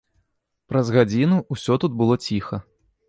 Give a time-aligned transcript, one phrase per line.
[0.71, 2.63] Праз гадзіну ўсё тут было ціха.